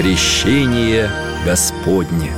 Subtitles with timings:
[0.00, 1.10] Крещение
[1.44, 2.32] Господне.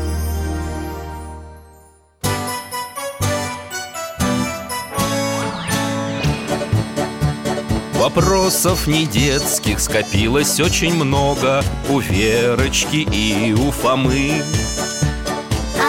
[7.94, 14.42] Вопросов не детских скопилось очень много У Верочки и у Фомы.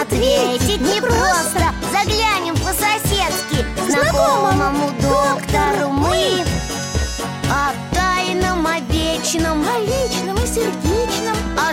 [0.00, 3.66] Ответить непросто Заглянем по-соседски.
[3.88, 6.13] Знакомому доктору мы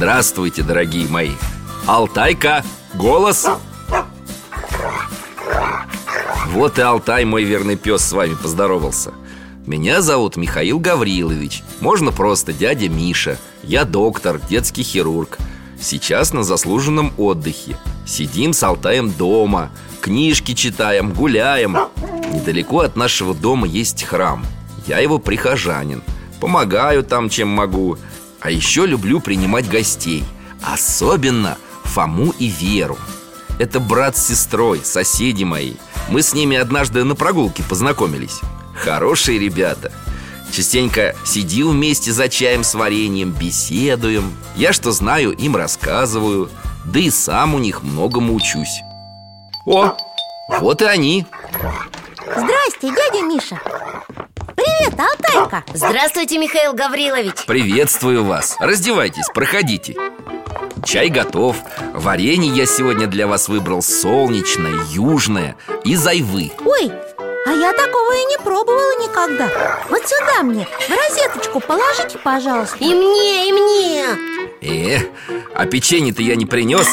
[0.00, 1.32] Здравствуйте, дорогие мои.
[1.86, 3.46] Алтайка, голос.
[6.46, 9.12] Вот и Алтай, мой верный пес, с вами поздоровался.
[9.66, 11.62] Меня зовут Михаил Гаврилович.
[11.80, 13.36] Можно просто дядя Миша.
[13.62, 15.36] Я доктор, детский хирург.
[15.78, 17.76] Сейчас на заслуженном отдыхе.
[18.06, 19.68] Сидим с Алтаем дома.
[20.00, 21.76] Книжки читаем, гуляем.
[22.32, 24.46] Недалеко от нашего дома есть храм.
[24.86, 26.02] Я его прихожанин.
[26.40, 27.98] Помогаю там, чем могу
[28.40, 30.24] А еще люблю принимать гостей
[30.62, 32.98] Особенно Фому и Веру.
[33.58, 35.74] Это брат с сестрой, соседи мои.
[36.08, 38.40] Мы с ними однажды на прогулке познакомились.
[38.74, 39.92] Хорошие ребята.
[40.50, 44.32] Частенько сидим вместе за чаем с вареньем, беседуем.
[44.56, 46.50] Я что знаю, им рассказываю.
[46.86, 48.80] Да и сам у них многому учусь.
[49.66, 49.94] О,
[50.60, 51.26] вот и они.
[52.24, 53.60] Здрасте, дядя Миша
[54.80, 55.64] Привет, Алтайка.
[55.74, 57.44] Здравствуйте, Михаил Гаврилович.
[57.46, 58.56] Приветствую вас.
[58.60, 59.94] Раздевайтесь, проходите.
[60.86, 61.56] Чай готов.
[61.92, 66.52] Варенье я сегодня для вас выбрал солнечное, южное и айвы.
[66.64, 66.90] Ой,
[67.46, 69.50] а я такого и не пробовала никогда.
[69.90, 72.78] Вот сюда мне, в розеточку положите, пожалуйста.
[72.80, 74.06] И мне, и мне.
[74.62, 74.98] Э,
[75.54, 76.88] а печенье-то я не принес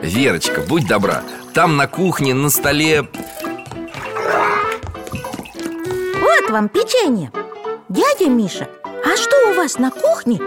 [0.00, 1.24] Верочка, будь добра.
[1.54, 3.08] Там на кухне на столе
[6.46, 7.32] Вот вам печенье?
[7.88, 10.38] Дядя Миша, а что у вас на кухне?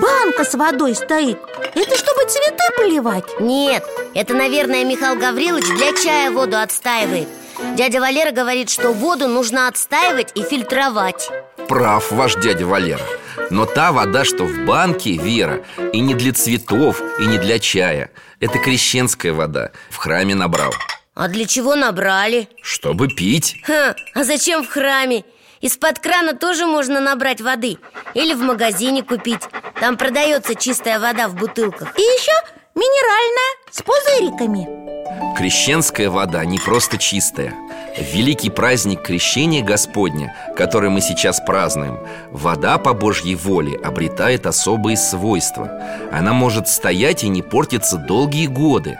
[0.00, 1.36] Банка с водой стоит.
[1.74, 3.24] Это чтобы цветы поливать?
[3.40, 7.26] Нет, это, наверное, Михаил Гаврилович для чая воду отстаивает.
[7.74, 11.28] Дядя Валера говорит, что воду нужно отстаивать и фильтровать.
[11.66, 13.02] Прав ваш дядя Валера.
[13.50, 18.12] Но та вода, что в банке, Вера И не для цветов, и не для чая.
[18.38, 19.72] Это крещенская вода.
[19.90, 20.72] В храме набрал.
[21.14, 22.48] А для чего набрали?
[22.62, 23.56] Чтобы пить.
[23.64, 25.24] Ха, а зачем в храме?
[25.60, 27.78] Из-под крана тоже можно набрать воды
[28.14, 29.42] Или в магазине купить.
[29.80, 31.98] Там продается чистая вода в бутылках.
[31.98, 32.32] И еще
[32.74, 35.36] минеральная, с пузыриками.
[35.36, 37.54] Крещенская вода не просто чистая
[38.00, 41.98] великий праздник Крещения Господня, который мы сейчас празднуем.
[42.30, 45.82] Вода по Божьей воле обретает особые свойства.
[46.12, 48.98] Она может стоять и не портиться долгие годы.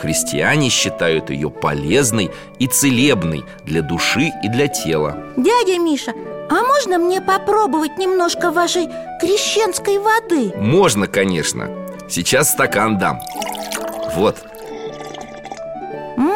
[0.00, 5.16] Христиане считают ее полезной и целебной для души и для тела.
[5.36, 6.12] Дядя Миша,
[6.48, 8.88] а можно мне попробовать немножко вашей
[9.20, 10.52] крещенской воды?
[10.56, 11.68] Можно, конечно.
[12.08, 13.20] Сейчас стакан дам.
[14.16, 14.36] Вот,
[16.16, 16.32] Ммм,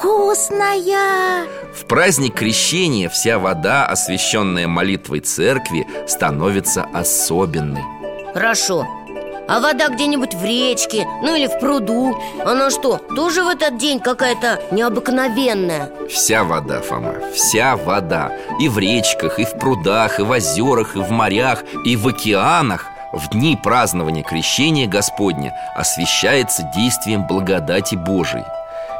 [0.00, 1.46] вкусная.
[1.74, 7.84] В праздник крещения вся вода, освященная молитвой церкви, становится особенной.
[8.32, 8.86] Хорошо.
[9.48, 12.16] А вода где-нибудь в речке, ну или в пруду?
[12.44, 15.90] Она что, тоже в этот день какая-то необыкновенная?
[16.08, 18.32] Вся вода, Фома, вся вода.
[18.60, 22.86] И в речках, и в прудах, и в озерах, и в морях, и в океанах.
[23.12, 28.44] В дни празднования крещения Господня освящается действием благодати Божией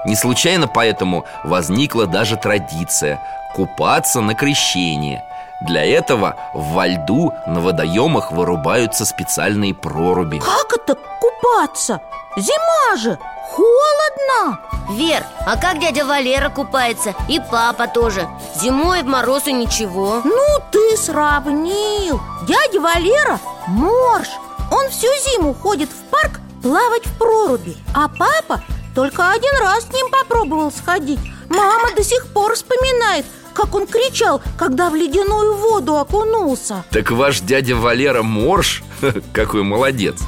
[0.05, 3.21] Не случайно поэтому возникла даже традиция
[3.55, 5.25] Купаться на крещение.
[5.61, 10.39] Для этого во льду на водоемах вырубаются специальные проруби.
[10.39, 12.01] Как это купаться?
[12.37, 13.19] Зима же,
[13.51, 14.61] холодно.
[14.91, 17.13] Вер, а как дядя Валера купается?
[17.29, 18.29] И папа тоже.
[18.55, 20.23] Зимой в мороз и ничего.
[20.25, 22.21] Ну ты сравнил.
[22.47, 24.29] Дядя Валера морж.
[24.71, 28.63] Он всю зиму ходит в парк плавать в проруби А папа
[28.95, 31.21] только один раз с ним попробовал сходить.
[31.49, 36.85] Мама до сих пор вспоминает как он кричал, когда в ледяную воду окунулся.
[36.91, 38.83] Так ваш дядя Валера Морж,
[39.33, 40.21] какой молодец.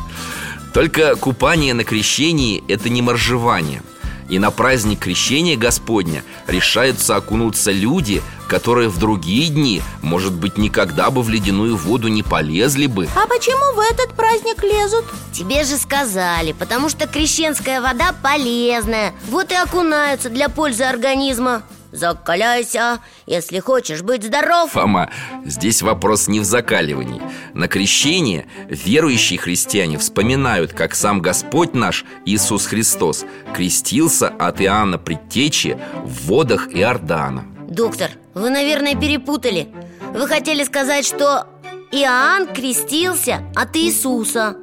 [0.74, 3.82] Только купание на крещении– это не моржевание.
[4.28, 8.22] И на праздник крещения Господня решаются окунуться люди,
[8.52, 13.08] которые в другие дни, может быть, никогда бы в ледяную воду не полезли бы.
[13.16, 15.06] А почему в этот праздник лезут?
[15.32, 19.14] Тебе же сказали, потому что крещенская вода полезная.
[19.30, 21.62] Вот и окунаются для пользы организма.
[21.92, 24.72] Закаляйся, если хочешь быть здоров.
[24.72, 25.08] Фома,
[25.46, 27.22] здесь вопрос не в закаливании.
[27.54, 33.24] На крещение верующие христиане вспоминают, как сам Господь наш Иисус Христос
[33.54, 37.46] крестился от Иоанна Предтечи в водах Иордана.
[37.66, 39.68] Доктор, вы, наверное, перепутали.
[40.14, 41.46] Вы хотели сказать, что
[41.90, 44.56] Иоанн крестился от Иисуса.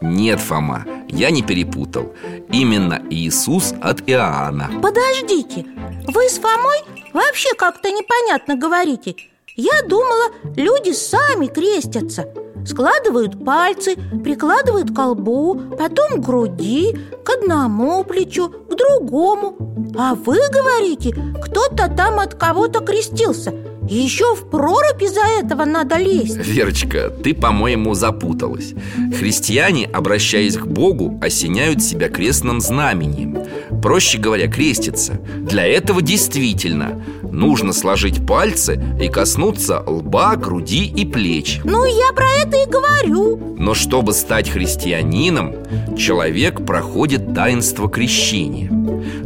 [0.00, 2.14] Нет, Фома, я не перепутал.
[2.52, 4.70] Именно Иисус от Иоанна.
[4.80, 5.66] Подождите,
[6.06, 6.78] вы с Фомой
[7.12, 9.16] вообще как-то непонятно говорите.
[9.56, 12.32] Я думала, люди сами крестятся
[12.68, 19.56] Складывают пальцы, прикладывают к колбу, потом к груди, к одному плечу, к другому.
[19.96, 23.54] А вы говорите, кто-то там от кого-то крестился.
[23.88, 26.36] Еще в прорубь из-за этого надо лезть.
[26.36, 28.74] Верочка, ты, по-моему, запуталась.
[29.18, 33.38] Христиане, обращаясь к Богу, осеняют себя крестным знамением.
[33.80, 41.60] Проще говоря, креститься Для этого действительно нужно сложить пальцы и коснуться лба, груди и плеч.
[41.64, 43.56] Ну, я про это и говорю.
[43.58, 45.54] Но чтобы стать христианином,
[45.96, 48.70] человек проходит таинство крещения.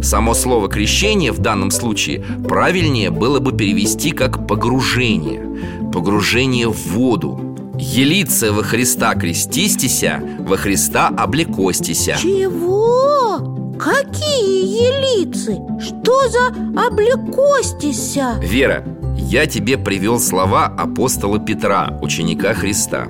[0.02, 5.42] Само слово «крещение» в данном случае правильнее было бы перевести как «погружение»
[5.92, 13.61] Погружение в воду Елице во Христа крестистися, во Христа облекостися Чего?
[13.82, 15.58] Какие елицы?
[15.80, 16.46] Что за
[16.86, 18.38] облекостися?
[18.40, 18.84] Вера,
[19.18, 23.08] я тебе привел слова апостола Петра, ученика Христа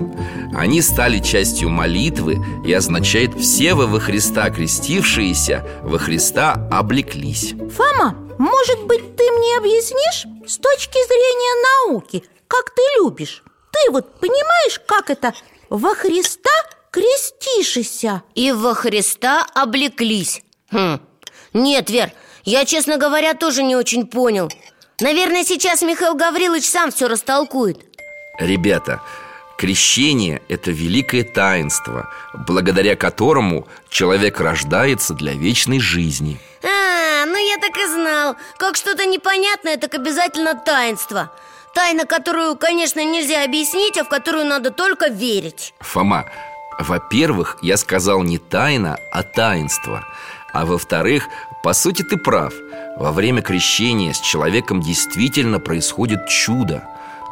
[0.55, 8.15] Они стали частью молитвы и означают «все вы во Христа крестившиеся, во Христа облеклись» Фома,
[8.39, 13.43] может быть, ты мне объяснишь с точки зрения науки, как ты любишь?
[13.71, 15.33] Ты вот понимаешь, как это
[15.69, 16.49] во Христа
[16.89, 18.23] крестишься?
[18.33, 20.41] И во Христа облеклись
[20.73, 20.99] хм.
[21.53, 22.11] Нет, Вер,
[22.43, 24.51] я, честно говоря, тоже не очень понял.
[24.99, 27.79] Наверное, сейчас Михаил Гаврилович сам все растолкует.
[28.39, 29.01] Ребята,
[29.57, 36.39] крещение– это великое таинство Благодаря которому человек рождается для вечной жизни.
[36.63, 38.35] А, ну я так и знал.
[38.57, 41.31] Как что-то непонятное, так обязательно таинство.
[41.75, 45.73] Тайна, которую, конечно, нельзя объяснить, а в которую надо только верить.
[45.79, 46.25] Фома,
[46.79, 50.05] во-первых, я сказал не тайна, а таинство
[50.53, 51.27] А во-вторых,
[51.63, 52.53] по сути ты прав.
[52.97, 56.87] Во время крещения с человеком действительно происходит чудо.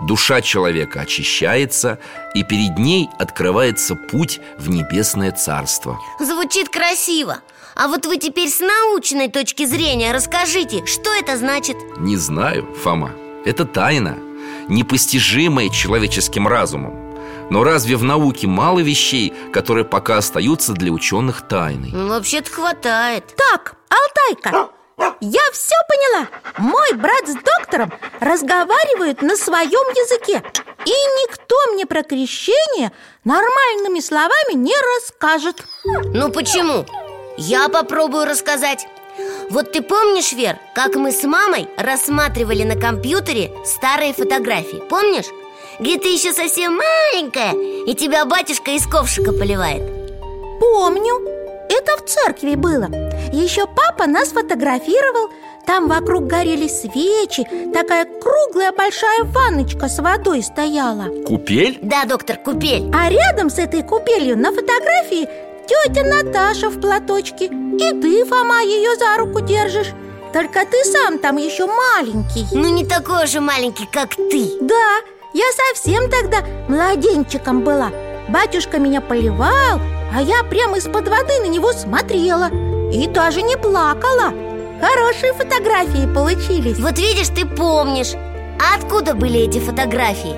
[0.08, 2.00] Душа человека очищается,
[2.34, 6.00] и перед ней открывается путь в небесное царство.
[6.20, 7.40] Звучит красиво.
[7.76, 11.78] А вот вы теперь с научной точки зрения расскажите, что это значит?
[12.00, 13.12] Не знаю, Фома,
[13.46, 14.18] это тайна
[14.68, 17.11] Непостижимая человеческим разумом
[17.52, 21.90] Но разве в науке мало вещей, которые пока остаются для ученых тайной?
[21.92, 24.70] Ну, вообще-то хватает Так, Алтайка,
[25.20, 26.28] я все поняла
[26.58, 30.42] Мой брат с доктором разговаривают на своем языке
[30.86, 32.94] И никто мне про крещение
[33.26, 36.86] нормальными словами не расскажет Ну почему?
[37.38, 38.88] Я попробую рассказать
[39.50, 45.26] Вот ты помнишь, Вер, как мы с мамой рассматривали на компьютере старые фотографии Помнишь?
[45.82, 47.54] Где ты еще совсем маленькая
[47.88, 49.82] И тебя батюшка из ковшика поливает?
[50.60, 51.16] Помню,
[51.70, 52.86] это в церкви было.
[53.34, 55.32] Еще папа нас фотографировал.
[55.66, 57.48] Там вокруг горели свечи.
[57.74, 61.06] Такая круглая большая ванночка с водой стояла.
[61.26, 61.80] Купель?
[61.82, 62.92] Да, доктор, купель.
[62.94, 65.28] А рядом с этой купелью на фотографии
[65.68, 67.46] тетя Наташа в платочке.
[67.46, 69.94] И ты, Фома, ее за руку держишь.
[70.32, 72.46] Только ты сам там еще маленький.
[72.52, 74.58] Ну не такой же маленький, как ты.
[74.62, 75.00] Да,
[75.34, 77.92] я совсем тогда младенчиком была.
[78.30, 79.80] Батюшка меня поливал,
[80.14, 82.50] а я прямо из-под воды на него смотрела
[82.92, 84.34] И даже не плакала.
[84.82, 86.80] Хорошие фотографии получились.
[86.80, 90.36] Вот видишь, ты помнишь А откуда были эти фотографии?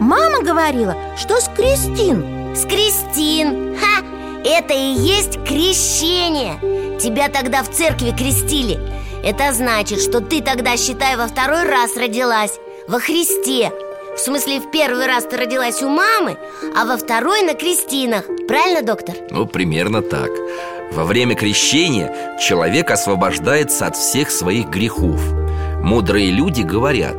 [0.00, 2.56] Мама говорила, что с Кристин.
[2.56, 3.76] С Кристин.
[3.78, 4.04] Ха!
[4.44, 6.98] Это и есть крещение.
[6.98, 8.80] Тебя тогда в церкви крестили.
[9.24, 12.58] Это значит, что ты тогда, считай, во второй раз родилась
[12.88, 13.70] Во Христе
[14.14, 16.36] В смысле, в первый раз ты родилась у мамы
[16.76, 19.14] А во второй на крестинах Правильно, доктор?
[19.30, 20.30] Ну, примерно так.
[20.92, 25.18] Во время крещения человек освобождается от всех своих грехов.
[25.82, 27.16] Мудрые люди говорят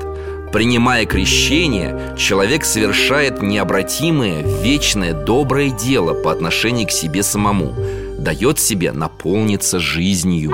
[0.51, 7.73] Принимая крещение, человек совершает необратимое, вечное, доброе дело по отношению к себе самому
[8.19, 10.53] Дает себе наполниться жизнью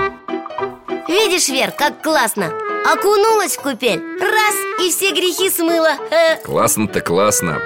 [1.10, 2.54] Видишь, Вер, как классно
[2.86, 4.02] Окунулась в купель.
[4.20, 5.98] Раз, и все грехи смыла.
[6.44, 7.60] Классно-то классно.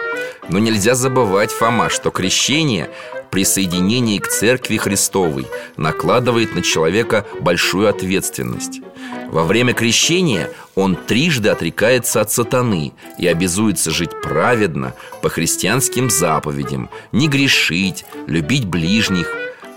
[0.50, 2.90] Но нельзя забывать, Фома, что крещение
[3.34, 8.82] присоединении к Церкви Христовой накладывает на человека большую ответственность.
[9.32, 14.94] Во время крещения он трижды отрекается от сатаны и обязуется жить праведно
[15.24, 19.28] по христианским заповедям, не грешить, любить ближних,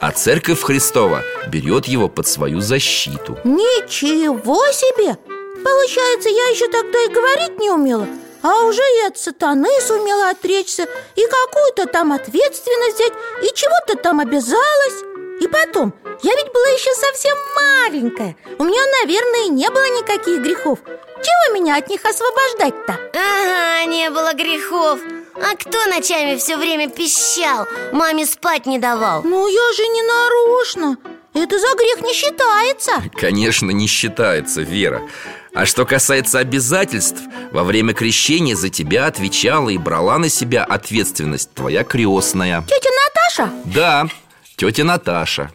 [0.00, 3.38] а Церковь Христова берет его под свою защиту.
[3.45, 5.17] Ничего себе!
[5.65, 8.07] Получается, я еще тогда и говорить не умела–
[8.47, 10.87] а уже и от сатаны сумела отречься
[11.17, 13.12] И какую-то там ответственность взять
[13.43, 15.03] И чего-то там обязалась
[15.41, 20.79] И потом, я ведь была еще совсем маленькая У меня, наверное, не было никаких грехов
[20.85, 23.00] Чего меня от них освобождать-то?
[23.15, 25.00] Ага, не было грехов
[25.43, 27.66] А кто ночами все время пищал?
[27.93, 29.23] Маме спать не давал.
[29.23, 30.97] Ну, я же не нарочно.
[31.35, 32.93] Это за грех не считается.
[33.14, 35.02] Конечно, не считается, Вера.
[35.55, 41.52] А что касается обязательств, во время крещения за тебя отвечала и брала на себя ответственность
[41.55, 42.62] твоя крестная.
[42.66, 43.52] Тетя Наташа?
[43.64, 44.07] Да,
[44.57, 45.50] тетя Наташа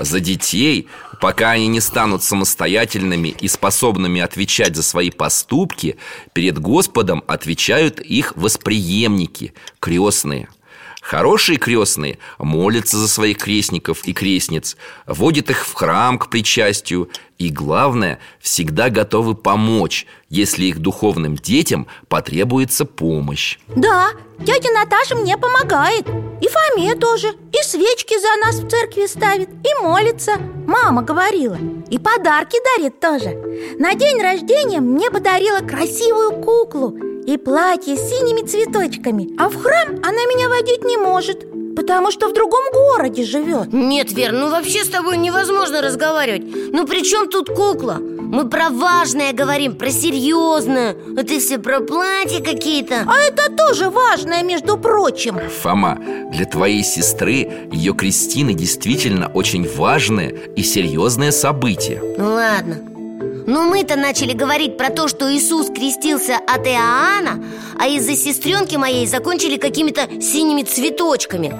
[0.00, 0.88] За детей,
[1.20, 5.98] пока они не станут самостоятельными и способными отвечать за свои поступки
[6.32, 10.48] Перед Господом отвечают их восприемники, крестные–
[11.00, 14.76] Хорошие крестные молятся за своих крестников и крестниц,
[15.06, 21.86] водят их в храм к причастию и, главное, всегда готовы помочь, если их духовным детям
[22.08, 23.58] потребуется помощь.
[23.74, 24.10] Да,
[24.44, 29.82] тетя Наташа мне помогает, и Фоме тоже, и свечки за нас в церкви ставит, и
[29.82, 30.32] молится,
[30.66, 31.56] мама говорила,
[31.88, 33.30] и подарки дарит тоже.
[33.78, 36.94] На день рождения мне подарила красивую куклу–
[37.26, 42.28] и платье с синими цветочками А в храм она меня водить не может Потому что
[42.28, 43.72] в другом городе живет.
[43.72, 46.42] Нет, Вер, ну вообще с тобой невозможно разговаривать.
[46.72, 47.98] Ну при чем тут кукла?
[48.00, 53.04] Мы про важное говорим, про серьезное А ты все про платья какие-то.
[53.06, 55.38] А это тоже важное, между прочим.
[55.62, 55.98] Фома,
[56.32, 62.00] для твоей сестры ее Кристины действительно очень важное и серьезное событие.
[62.18, 62.76] Ну ладно,
[63.46, 67.42] но мы-то начали говорить про то, что Иисус крестился от Иоанна
[67.80, 71.58] А из-за сестренки моей закончили какими-то синими цветочками.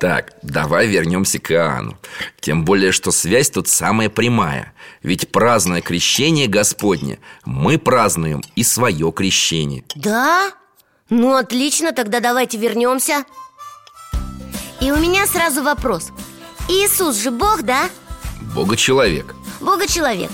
[0.00, 1.98] Так, давай вернемся к Иоанну.
[2.40, 4.72] Тем более, что связь тут самая прямая.
[5.02, 9.84] Ведь празднуя крещение Господне Мы празднуем и свое крещение.
[9.96, 10.50] Да?
[11.10, 13.26] Ну, отлично, тогда давайте вернемся.
[14.80, 16.08] И у меня сразу вопрос.
[16.70, 17.90] Иисус же Бог, да?
[18.54, 20.30] Бога-человек Бога-человек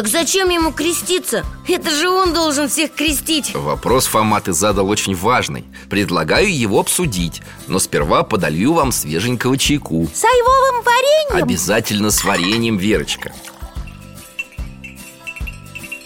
[0.00, 1.44] так зачем ему креститься?
[1.68, 3.54] Это же он должен всех крестить.
[3.54, 5.66] Вопрос, Фома, ты задал очень важный.
[5.90, 10.08] Предлагаю его обсудить Но сперва подолью вам свеженького чайку.
[10.14, 11.44] С айвовым вареньем?
[11.44, 13.30] Обязательно с вареньем, Верочка.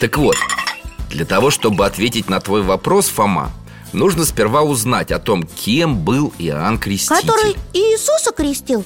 [0.00, 0.36] Так вот,
[1.10, 3.52] для того, чтобы ответить на твой вопрос, Фома
[3.92, 7.28] Нужно сперва узнать о том, кем был Иоанн Креститель.
[7.28, 8.84] Который Иисуса крестил.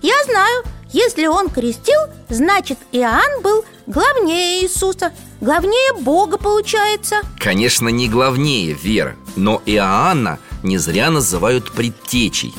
[0.00, 7.16] Я знаю, если он крестил, значит Иоанн был главнее Иисуса Главнее Бога получается.
[7.38, 12.54] Конечно, не главнее, Вера Но Иоанна не зря называют предтечей.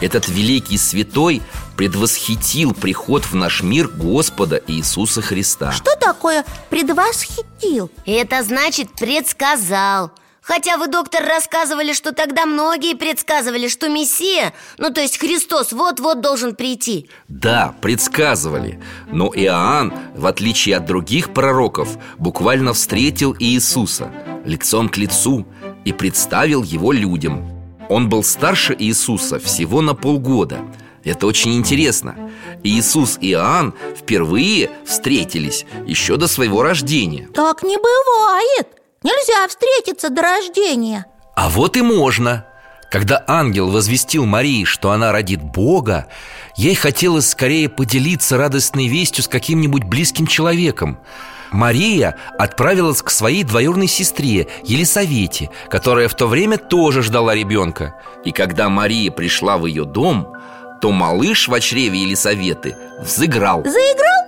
[0.00, 1.42] Этот великий святой
[1.76, 5.72] предвосхитил приход в наш мир Господа Иисуса Христа.
[5.72, 7.90] Что такое предвосхитил?
[8.04, 10.12] Это значит предсказал
[10.48, 16.22] Хотя вы, доктор, рассказывали, что тогда многие предсказывали, что Мессия, ну то есть Христос, вот-вот
[16.22, 17.10] должен прийти.
[17.28, 18.80] Да, предсказывали.
[19.12, 24.10] Но Иоанн, в отличие от других пророков, буквально встретил Иисуса
[24.46, 25.46] лицом к лицу
[25.84, 27.46] и представил его людям.
[27.90, 30.60] Он был старше Иисуса всего на полгода.
[31.04, 32.16] Это очень интересно.
[32.64, 37.28] Иисус и Иоанн впервые встретились еще до своего рождения.
[37.34, 38.77] Так не бывает
[39.08, 41.06] Нельзя встретиться до рождения.
[41.34, 42.44] А вот и можно.
[42.90, 46.08] Когда ангел возвестил Марии, что она родит Бога
[46.56, 50.98] Ей хотелось скорее поделиться радостной вестью с каким-нибудь близким человеком.
[51.52, 57.94] Мария отправилась к своей двоюродной сестре Елисавете Которая в то время тоже ждала ребенка.
[58.26, 60.34] И когда Мария пришла в ее дом
[60.82, 63.64] То малыш в чреве Елисаветы взыграл.
[63.64, 64.18] Заиграл?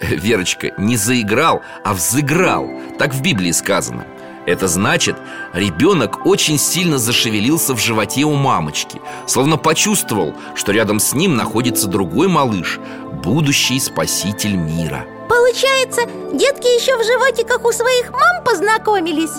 [0.00, 2.68] Верочка, не заиграл, а взыграл.
[2.98, 4.04] Так в Библии сказано
[4.46, 5.16] это значит,
[5.52, 11.86] ребенок очень сильно зашевелился в животе у мамочки Словно почувствовал, что рядом с ним находится
[11.86, 12.78] другой малыш
[13.22, 15.06] Будущий спаситель мира.
[15.28, 16.02] Получается,
[16.34, 19.32] детки еще в животе, как у своих мам, познакомились?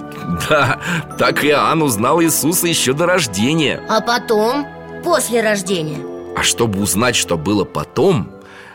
[0.49, 0.79] Да,
[1.19, 3.85] так Иоанн узнал Иисуса еще до рождения.
[3.87, 4.65] А потом,
[5.03, 5.99] после рождения?
[6.35, 8.31] А чтобы узнать, что было потом,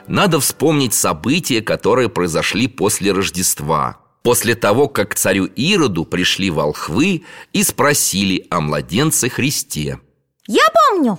[0.06, 7.24] надо вспомнить события, которые произошли после Рождества После того, как к царю Ироду пришли волхвы
[7.52, 9.98] и спросили о младенце Христе.
[10.46, 11.18] Я помню,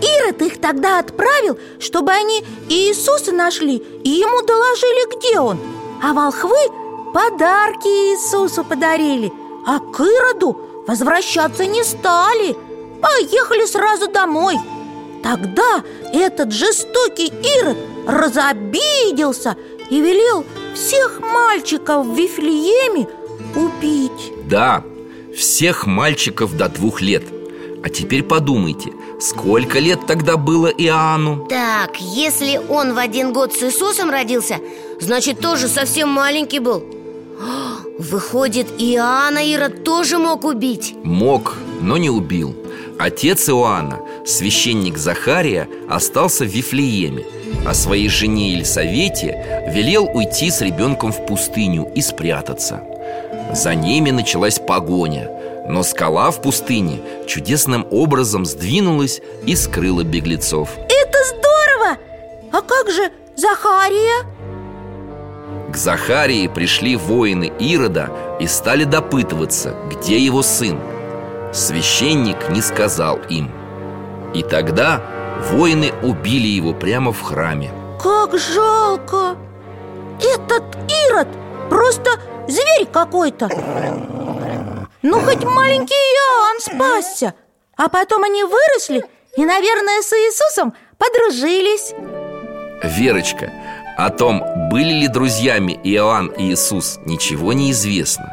[0.00, 5.58] Ирод их тогда отправил, чтобы они Иисуса нашли и ему доложили, где он.
[6.02, 9.30] А волхвы подарки Иисусу подарили
[9.66, 12.56] А к Ироду возвращаться не стали.
[13.02, 14.56] Поехали сразу домой.
[15.22, 15.82] Тогда
[16.12, 19.56] этот жестокий Ирод разобиделся
[19.90, 23.08] и велел всех мальчиков в Вифлееме
[23.54, 24.32] убить.
[24.48, 24.84] Да,
[25.36, 27.24] всех мальчиков до двух лет.
[27.82, 31.46] А теперь подумайте, сколько лет тогда было Иоанну?
[31.48, 34.58] Так, если он в один год с Иисусом родился
[35.00, 36.84] Значит, тоже совсем маленький был.
[37.98, 40.94] Выходит, Иоанна Ирод тоже мог убить?
[41.04, 42.54] Мог, но не убил.
[42.98, 47.24] Отец Иоанна, священник Захария, остался в Вифлееме
[47.66, 52.82] А своей жене Елисавете велел уйти с ребенком в пустыню и спрятаться
[53.52, 55.30] За ними началась погоня
[55.68, 61.98] Но скала в пустыне чудесным образом сдвинулась и скрыла беглецов Это здорово!
[62.52, 64.24] А как же Захария?
[65.70, 70.80] К Захарии пришли воины Ирода и стали допытываться, где его сын
[71.52, 73.50] Священник не сказал им
[74.34, 77.70] И тогда воины убили его прямо в храме.
[78.02, 79.36] Как жалко!
[80.18, 80.64] Этот
[81.06, 81.28] Ирод
[81.68, 82.10] просто
[82.48, 83.48] зверь какой-то.
[85.02, 87.34] Ну, хоть маленький Иоанн спасся.
[87.76, 89.04] А потом они выросли
[89.36, 91.94] и, наверное, с Иисусом подружились.
[92.82, 93.50] Верочка,
[93.96, 98.30] о том, были ли друзьями Иоанн и Иисус, ничего не известно.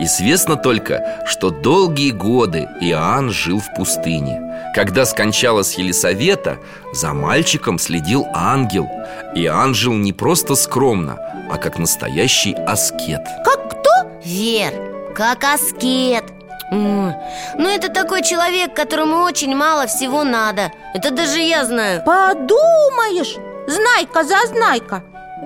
[0.00, 6.58] Известно только, что долгие годы Иоанн жил в пустыне Когда скончалась Елисавета,
[6.92, 8.88] за мальчиком следил ангел.
[9.34, 11.18] Иоанн жил не просто скромно,
[11.50, 13.20] а как настоящий аскет.
[13.44, 13.90] Как кто?
[14.24, 14.72] Вер,
[15.14, 16.24] как аскет.
[16.70, 17.14] М,
[17.58, 20.72] Ну, это такой человек, которому очень мало всего надо.
[20.94, 22.02] Это даже я знаю.
[22.04, 25.02] Подумаешь, знайка за знайка.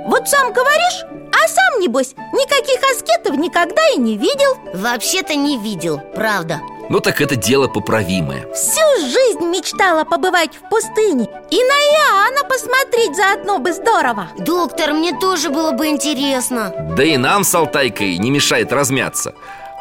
[0.06, 4.56] Вот сам говоришь, а сам, небось, никаких аскетов никогда и не видел.
[4.74, 8.46] Вообще-то не видел, правда Ну так это дело поправимое.
[8.52, 11.28] Всю жизнь мечтала побывать в пустыне.
[11.50, 14.28] И на Иоанна посмотреть заодно бы здорово.
[14.38, 16.72] Доктор, мне тоже было бы интересно.
[16.96, 19.34] Да и нам с Алтайкой не мешает размяться.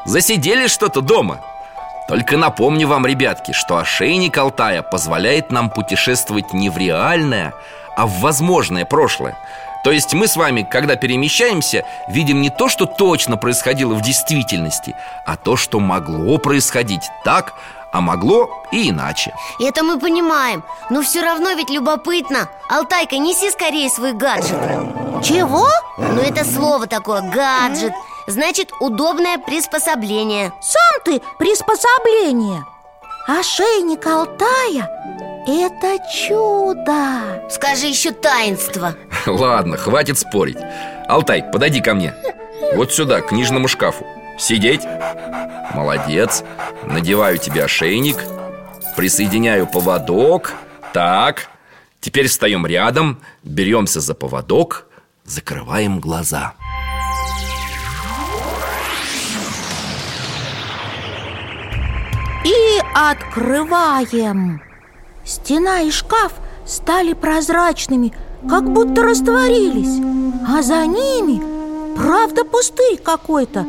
[0.06, 1.42] Засидели что-то дома.
[2.08, 7.54] Только напомню вам, ребятки, что ошейник Алтая позволяет нам путешествовать не в реальное,
[7.96, 9.38] а в возможное прошлое
[9.86, 14.96] то есть мы с вами, когда перемещаемся, видим не то, что точно происходило в действительности,
[15.28, 17.54] а то, что могло происходить так,
[17.92, 19.32] а могло и иначе.
[19.60, 20.64] Это мы понимаем.
[20.90, 22.50] Но все равно ведь любопытно.
[22.68, 24.58] Алтайка, неси скорее свой гаджет.
[25.24, 25.70] Чего?
[26.00, 27.94] Ну это слово такое, гаджет.
[28.26, 30.52] Значит, удобное приспособление.
[30.62, 32.66] Сам ты приспособление
[33.28, 34.88] Ошейник Алтая–
[35.48, 37.42] это чудо!
[37.50, 38.96] Скажи еще таинство.
[39.26, 40.60] Ладно, хватит спорить.
[41.08, 42.14] Алтай, подойди ко мне.
[42.76, 44.06] Вот сюда, к книжному шкафу.
[44.38, 44.82] Сидеть.
[45.74, 46.44] Молодец.
[46.86, 48.18] Надеваю тебе ошейник.
[48.96, 50.54] Присоединяю поводок.
[50.94, 51.48] Так.
[52.02, 53.20] Теперь встаем рядом.
[53.44, 54.86] Беремся за поводок.
[55.26, 56.54] Закрываем глаза
[62.96, 64.62] открываем.
[65.26, 66.32] Стена и шкаф
[66.66, 68.14] стали прозрачными,
[68.50, 70.02] как будто растворились
[70.48, 71.42] А за ними,
[71.98, 73.66] правда, пустырь какой-то.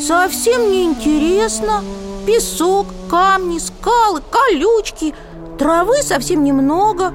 [0.00, 1.82] Совсем неинтересно.
[2.26, 5.14] Песок, камни, скалы, колючки
[5.58, 7.12] Травы совсем немного.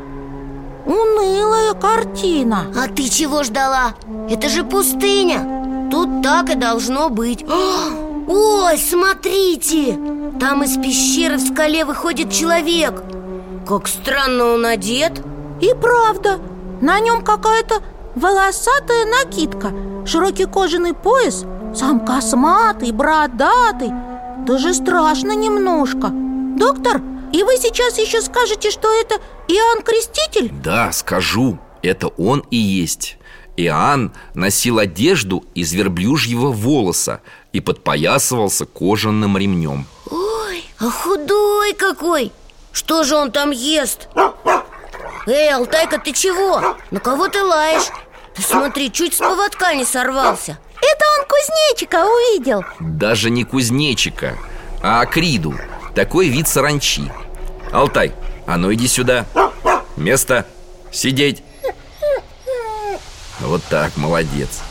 [0.85, 2.65] Унылая картина.
[2.75, 3.95] А ты чего ждала?
[4.29, 5.89] Это же пустыня.
[5.91, 7.45] Тут так и должно быть.
[8.27, 10.18] Ой, смотрите!
[10.39, 13.03] Там из пещеры в скале выходит человек.
[13.67, 15.21] Как странно он одет.
[15.61, 16.39] И правда,
[16.81, 17.81] на нем какая-то
[18.15, 19.73] волосатая накидка
[20.05, 23.91] Широкий кожаный пояс, сам косматый, бородатый.
[24.45, 26.09] Даже страшно немножко.
[26.57, 29.15] Доктор, и вы сейчас еще скажете, что это
[29.47, 30.51] Иоанн Креститель?
[30.63, 33.17] Да, скажу, это он и есть.
[33.55, 37.21] Иоанн носил одежду из верблюжьего волоса
[37.51, 39.85] и подпоясывался кожаным ремнем
[40.79, 42.31] а худой какой!
[42.71, 44.07] Что же он там ест?
[45.27, 46.77] Эй, Алтайка, ты чего?
[46.91, 47.89] На кого ты лаешь?
[48.35, 54.37] Ты смотри, чуть с поводка не сорвался Это он кузнечика увидел Даже не кузнечика,
[54.81, 55.55] а акриду
[55.93, 57.11] Такой вид саранчи
[57.71, 58.13] Алтай,
[58.47, 59.25] а ну иди сюда
[59.97, 60.45] Место,
[60.91, 61.43] сидеть
[63.39, 64.61] Вот так, молодец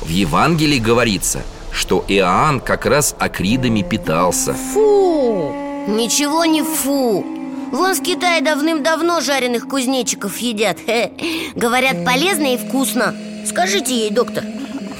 [0.00, 1.42] В Евангелии говорится,
[1.78, 4.52] что Иоанн как раз акридами питался.
[4.52, 5.52] Фу!
[5.86, 7.24] Ничего не фу.
[7.70, 10.78] Вон в Китае давным-давно жареных кузнечиков едят.
[10.84, 11.12] Хе.
[11.54, 13.14] Говорят, полезно и вкусно.
[13.46, 14.44] Скажите ей, доктор.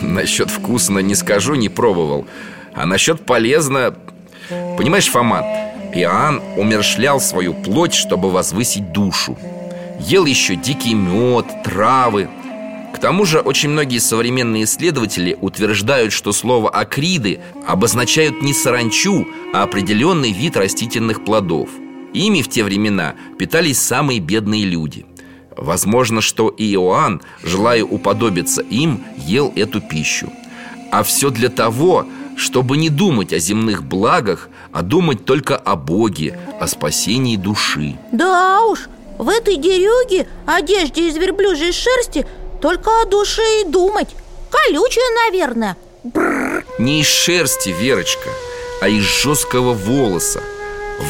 [0.00, 2.26] Насчет вкусно не скажу, не пробовал.
[2.74, 3.94] А насчет полезно...
[4.78, 5.44] Понимаешь, Фома,
[5.92, 9.36] Иоанн умершлял свою плоть, чтобы возвысить душу.
[9.98, 12.28] Ел еще дикий мед, травы
[12.98, 19.62] К тому же очень многие современные исследователи утверждают, что слово «акриды» обозначают не саранчу, а
[19.62, 21.70] определенный вид растительных плодов.
[22.12, 25.06] Ими в те времена питались самые бедные люди.
[25.56, 30.32] Возможно, что и Иоанн, желая уподобиться им, ел эту пищу.
[30.90, 32.04] А все для того,
[32.36, 37.96] чтобы не думать о земных благах, а думать только о Боге, о спасении души.
[38.10, 42.26] Да уж, в этой дерюге, одежде из верблюжьей шерсти
[42.60, 44.14] Только о душе и думать.
[44.50, 45.76] Колючая, наверное.
[46.78, 48.30] Не из шерсти, Верочка,
[48.80, 50.40] а из жесткого волоса.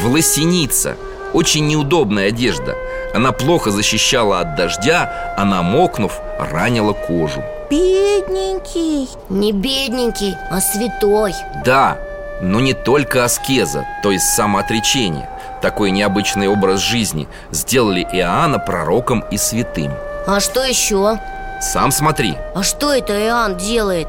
[0.03, 0.95] Волосеница.
[1.33, 2.75] Очень неудобная одежда.
[3.13, 7.43] Она плохо защищала от дождя, а намокнув, ранила кожу.
[7.69, 9.09] Бедненький.
[9.29, 11.33] Не бедненький, а святой.
[11.63, 11.97] Да,
[12.41, 15.29] но не только аскеза, то есть самоотречение.
[15.61, 19.91] Такой необычный образ жизни сделали Иоанна пророком и святым.
[20.25, 21.19] А что еще?
[21.61, 22.35] Сам смотри.
[22.55, 24.07] А что это Иоанн делает?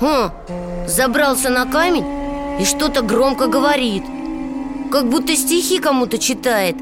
[0.00, 0.30] Хм,
[0.86, 2.04] забрался на камень
[2.60, 4.04] и что-то громко говорит.
[4.90, 6.76] Как будто стихи кому-то читает.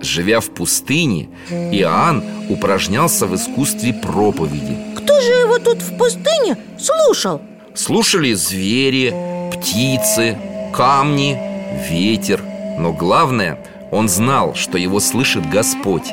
[0.00, 4.76] Живя в пустыне, Иоанн упражнялся в искусстве проповеди.
[4.96, 7.42] Кто же его тут в пустыне слушал?
[7.74, 9.14] Слушали звери,
[9.52, 10.38] птицы,
[10.72, 11.38] камни,
[11.90, 12.42] ветер.
[12.78, 13.58] Но главное,
[13.90, 16.12] он знал, что его слышит Господь.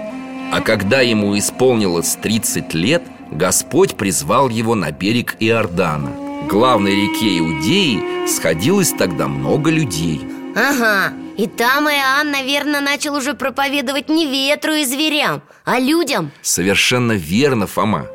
[0.51, 6.11] А когда ему исполнилось 30 лет Господь призвал его на берег Иордана.
[6.49, 10.21] Главной реке Иудеи сходилось тогда много людей.
[10.55, 16.31] Ага, и там Иоанн, наверное, начал уже проповедовать не ветру и зверям, а людям.
[16.41, 18.07] Совершенно верно, Фома.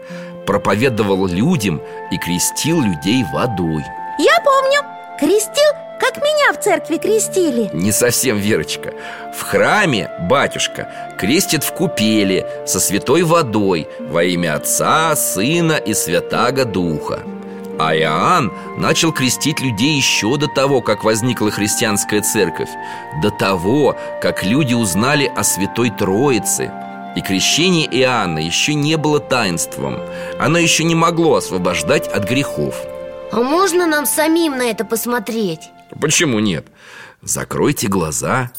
[0.47, 3.85] Проповедовал людям и крестил людей водой.
[4.19, 4.81] Я помню,
[5.21, 5.73] крестил,
[6.03, 7.71] как меня в церкви крестили?
[7.73, 8.93] Не совсем, Верочка.
[9.39, 16.65] В храме батюшка крестит в купели со святой водой Во имя Отца, Сына и Святаго
[16.65, 17.21] Духа.
[17.79, 22.71] А Иоанн начал крестить людей еще до того, как возникла христианская церковь
[23.23, 26.73] До того, как люди узнали о Святой Троице.
[27.15, 30.01] И крещение Иоанна еще не было таинством.
[30.41, 32.75] Оно еще не могло освобождать от грехов.
[33.31, 35.72] А можно нам самим на это посмотреть?
[36.01, 36.67] Почему нет?
[37.21, 38.51] Закройте глаза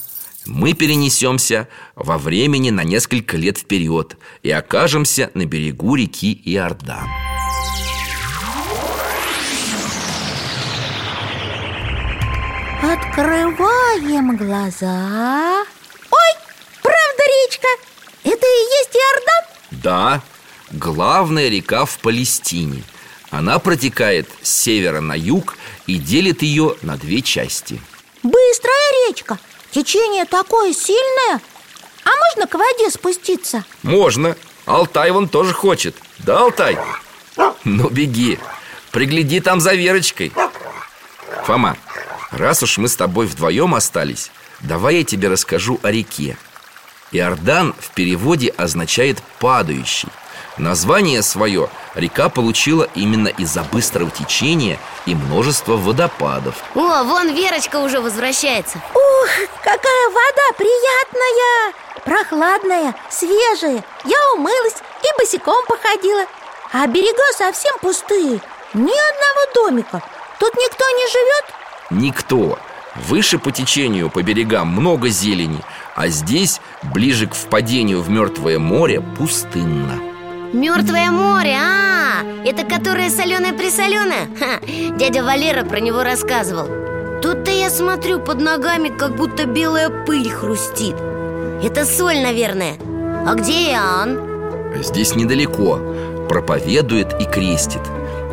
[0.45, 7.07] Мы перенесемся во времени на несколько лет вперед И окажемся на берегу реки Иордан
[12.81, 15.63] Открываем глаза
[16.11, 16.33] Ой,
[16.81, 17.67] правда речка?
[18.23, 19.81] Это и есть Иордан?
[19.83, 20.21] Да,
[20.71, 22.83] главная река в Палестине
[23.33, 27.81] Она протекает с севера на юг и делит ее на две части.
[28.21, 29.39] Быстрая речка.
[29.71, 31.41] Течение такое сильное.
[32.03, 33.65] А можно к воде спуститься?
[33.81, 35.95] Можно, Алтай вон тоже хочет.
[36.19, 36.77] Да, Алтай?
[37.63, 38.37] Ну, беги,
[38.91, 40.31] пригляди там за Верочкой.
[41.45, 41.75] Фома,
[42.29, 46.37] раз уж мы с тобой вдвоем остались Давай я тебе расскажу о реке.
[47.11, 50.09] Иордан в переводе означает «падающий»
[50.57, 56.55] Название свое река получила именно из-за быстрого течения и множества водопадов.
[56.75, 58.77] О, вон Верочка уже возвращается.
[58.93, 59.29] Ух,
[59.63, 61.73] какая вода приятная!
[62.05, 63.83] Прохладная, свежая.
[64.05, 66.25] Я умылась и босиком походила.
[66.71, 68.39] А берега совсем пустые.
[68.73, 70.03] Ни одного домика.
[70.39, 71.45] Тут никто не живет?
[71.89, 72.59] Никто.
[73.07, 75.63] Выше по течению по берегам много зелени
[75.95, 80.12] А здесь, ближе к впадению в Мертвое море, пустынно
[80.53, 84.59] Мертвое море, а, это которое соленое-присоленое Ха,
[84.97, 86.67] Дядя Валера про него рассказывал.
[87.23, 90.95] Тут-то я смотрю под ногами, как будто белая пыль хрустит.
[91.63, 92.75] Это соль, наверное.
[93.25, 94.19] А где Иоанн?
[94.83, 95.79] Здесь недалеко.
[96.29, 97.81] Проповедует и крестит.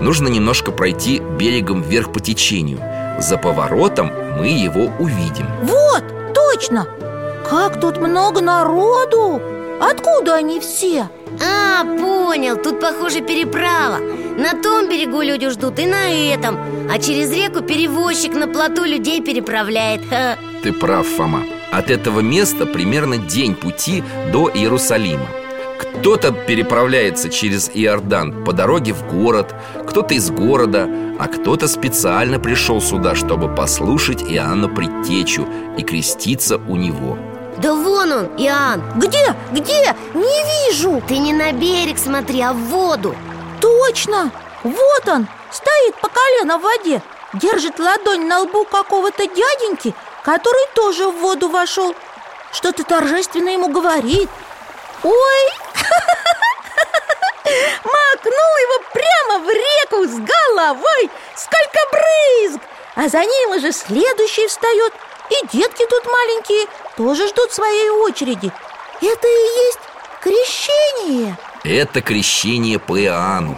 [0.03, 2.81] Нужно немножко пройти берегом вверх по течению.
[3.19, 5.47] За поворотом мы его увидим.
[5.63, 6.05] Вот,
[6.35, 6.87] точно!
[7.49, 9.41] Как тут много народу
[9.81, 11.09] Откуда они все?
[11.43, 13.99] А, понял, тут, похоже, переправа.
[14.37, 16.59] На том берегу люди ждут и на этом.
[16.91, 20.03] А через реку перевозчик на плоту людей переправляет.
[20.11, 20.37] Ха.
[20.63, 21.45] Ты прав, Фома.
[21.73, 25.27] От этого места примерно день пути до Иерусалима.
[25.79, 29.55] Кто-то переправляется через Иордан по дороге в город
[29.89, 30.87] Кто-то из города
[31.19, 37.17] А кто-то специально пришел сюда, чтобы послушать Иоанна Предтечу И креститься у него
[37.61, 39.35] Да вон он, Иоанн Где?
[39.53, 39.95] Где?
[40.15, 43.15] Не вижу Ты не на берег смотри, а в воду
[43.61, 44.31] Точно!
[44.63, 47.03] Вот он, стоит по колено в воде
[47.35, 49.95] Держит ладонь на лбу какого-то дяденьки
[50.25, 51.95] Который тоже в воду вошел
[52.51, 54.31] Что-то торжественно ему говорит
[55.03, 55.13] Ой!
[57.85, 62.61] Макнул его прямо в реку с головой Сколько брызг!
[62.95, 64.95] А за ним уже следующий встает
[65.31, 66.67] И детки тут маленькие
[66.97, 68.53] тоже ждут своей очереди.
[69.01, 69.79] Это и есть
[70.21, 71.39] крещение.
[71.65, 73.57] Это крещение по Иоанну.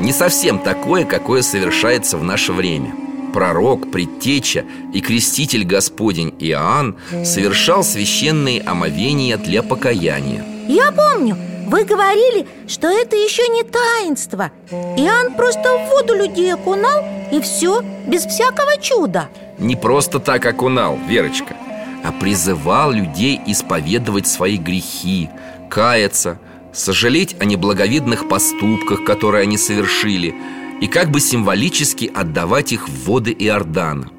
[0.00, 2.94] Не совсем такое, какое совершается в наше время.
[3.32, 10.44] Пророк, предтеча и креститель Господень Иоанн Совершал священные омовения для покаяния.
[10.66, 14.50] Я помню, вы говорили, что это еще не таинство.
[14.70, 20.98] Иоанн просто в воду людей окунал И все, без всякого чуда Не просто так окунал,
[21.08, 21.56] Верочка
[22.04, 25.28] А призывал людей исповедовать свои грехи
[25.70, 26.40] Каяться,
[26.72, 30.34] сожалеть о неблаговидных поступках, которые они совершили
[30.80, 34.10] И как бы символически отдавать их в воды Иордана.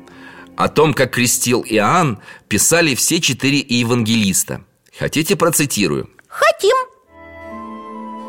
[0.57, 4.61] О том, как крестил Иоанн, писали все четыре евангелиста.
[4.99, 6.09] Хотите процитирую?
[6.27, 6.75] Хотим.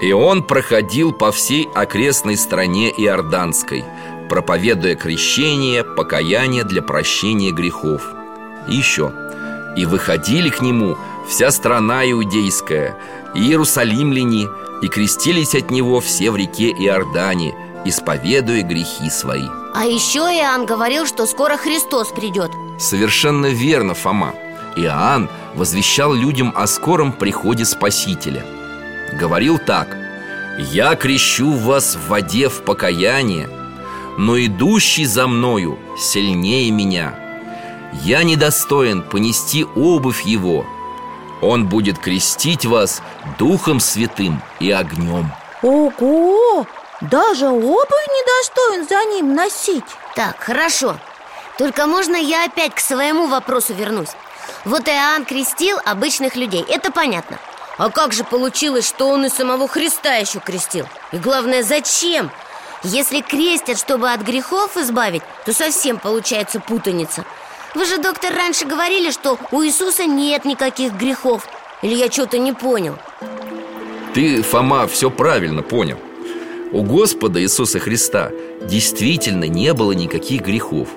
[0.01, 3.85] И он проходил по всей окрестной стране Иорданской
[4.31, 8.03] Проповедуя крещение, покаяние для прощения грехов.
[8.69, 9.12] И еще
[9.77, 10.97] И выходили к нему
[11.29, 12.97] вся страна иудейская
[13.35, 14.49] И иерусалимляне
[14.83, 21.07] И крестились от него все в реке Иордане Исповедуя грехи свои А еще Иоанн говорил,
[21.07, 24.33] что скоро Христос придет Совершенно верно, Фома.
[24.77, 28.45] Иоанн возвещал людям о скором приходе Спасителя.
[29.19, 29.97] Говорил так.
[30.59, 33.49] «Я крещу вас в воде в покаяние,
[34.16, 37.14] но идущий за мною сильнее меня.
[38.05, 40.64] Я недостоин понести обувь его.
[41.40, 43.03] Он будет крестить вас
[43.38, 46.66] Духом Святым и огнем Ого!
[47.01, 49.85] Даже обувь недостоин за ним носить.
[50.14, 50.96] Так, хорошо.
[51.59, 54.11] Только можно я опять к своему вопросу вернусь?
[54.64, 57.38] Вот Иоанн крестил обычных людей, это понятно.
[57.79, 60.87] А как же получилось, что он и самого Христа еще крестил?
[61.12, 62.31] И главное, зачем?
[62.83, 67.25] Если крестят, чтобы от грехов избавить, то совсем получается путаница.
[67.75, 71.47] Вы же, доктор, раньше говорили, что у Иисуса нет никаких грехов.
[71.83, 72.97] Или я что-то не понял?
[74.14, 75.99] Ты, Фома, все правильно понял.
[76.73, 78.31] У Господа Иисуса Христа
[78.62, 80.88] действительно не было никаких грехов.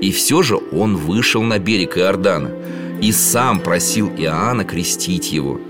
[0.00, 2.52] И все же Он вышел на берег Иордана
[3.00, 5.60] И сам просил Иоанна крестить его.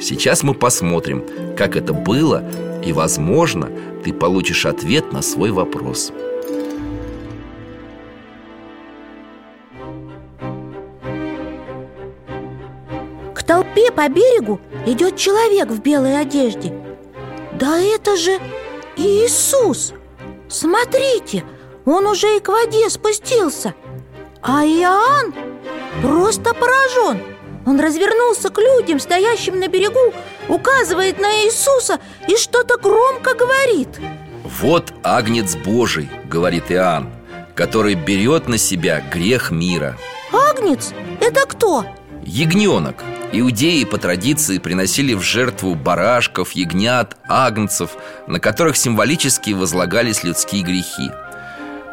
[0.00, 1.24] Сейчас мы посмотрим,
[1.56, 2.44] как это было
[2.84, 3.70] И, возможно,
[4.06, 6.12] ты получишь ответ на свой вопрос.
[13.34, 16.72] К толпе по берегу идет человек в белой одежде.
[17.54, 18.38] Да это же
[18.96, 19.92] Иисус!
[20.48, 21.42] Смотрите,
[21.84, 23.74] он уже и к воде спустился
[24.40, 25.34] А Иоанн
[26.00, 27.24] просто поражен
[27.66, 30.14] Он развернулся к людям, стоящим на берегу
[30.48, 31.98] Указывает на Иисуса
[32.28, 33.88] и что-то громко говорит.
[34.44, 37.10] Вот Агнец Божий, говорит Иоанн
[37.56, 39.98] Который берет на себя грех мира
[40.32, 40.92] Агнец?
[41.20, 41.84] Это кто?
[42.22, 43.02] Ягненок.
[43.32, 47.96] Иудеи по традиции приносили в жертву барашков, ягнят, агнцев
[48.28, 51.10] На которых символически возлагались людские грехи.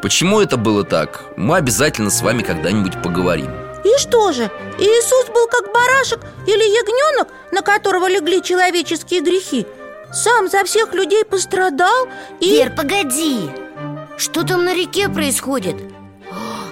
[0.03, 5.47] Почему это было так, мы обязательно с вами когда-нибудь поговорим И что же, Иисус был
[5.47, 9.65] как барашек или ягненок, на которого легли человеческие грехи
[10.11, 12.07] Сам за всех людей пострадал
[12.39, 12.51] и...
[12.51, 13.49] Вер, погоди!
[14.17, 15.75] Что там на реке происходит?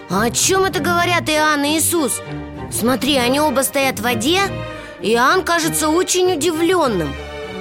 [0.09, 2.21] А о чем это говорят Иоанн и Иисус?
[2.71, 4.39] Смотри, они оба стоят в воде
[5.01, 7.13] Иоанн кажется очень удивленным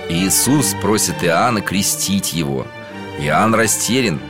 [0.08, 2.66] Иисус просит Иоанна крестить его
[3.18, 4.20] Иоанн растерян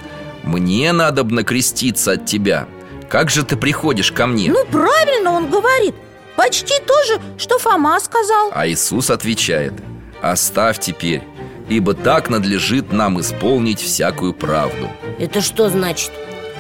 [0.43, 2.67] Мне надо креститься от тебя
[3.11, 4.49] Как же ты приходишь ко мне?
[4.51, 5.97] Ну, правильно он говорит
[6.37, 9.75] Почти то же, что Фома сказал А Иисус отвечает
[10.23, 11.23] Оставь теперь
[11.69, 16.13] Ибо так надлежит нам исполнить всякую правду Это что значит?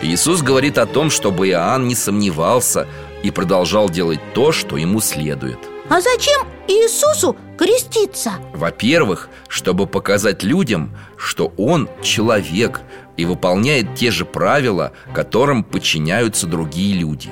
[0.02, 2.88] Иисус говорит о том, чтобы Иоанн не сомневался
[3.22, 8.34] И продолжал делать то, что ему следует А зачем Иисусу креститься?
[8.54, 12.82] Во-первых, чтобы показать людям, что он человек
[13.16, 17.30] и выполняет те же правила, которым подчиняются другие люди.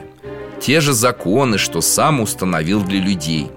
[0.61, 3.53] Те же законы, что сам установил для людей.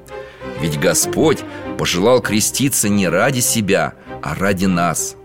[0.60, 1.40] Ведь Господь
[1.80, 5.16] пожелал креститься не ради себя, а ради нас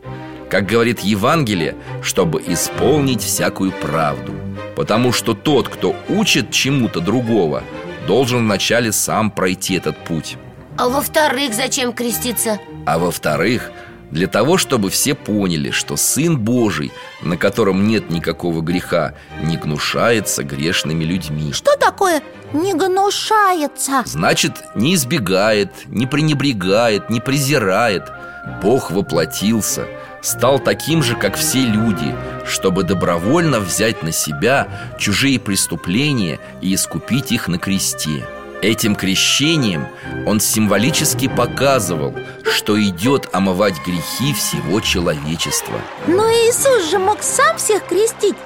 [0.49, 4.33] Как говорит Евангелие, чтобы исполнить всякую правду
[4.75, 7.63] Потому что тот, кто учит чему-то другого
[8.07, 10.37] Должен вначале сам пройти этот путь
[10.77, 12.59] А во-вторых, зачем креститься?
[12.85, 13.71] А во-вторых,
[14.11, 16.93] для того, чтобы все поняли, что Сын Божий,
[17.23, 24.03] на котором нет никакого греха, не гнушается грешными людьми Что такое не гнушается?
[24.05, 28.05] Значит, не избегает, не пренебрегает, не презирает
[28.63, 29.87] Бог воплотился,
[30.23, 32.15] стал таким же, как все люди
[32.47, 38.25] Чтобы добровольно взять на себя чужие преступления и искупить их на кресте.
[38.63, 39.87] Этим крещением
[40.27, 45.79] он символически показывал, что идет омывать грехи всего человечества.
[46.07, 48.37] Но Иисус же мог сам всех крестить.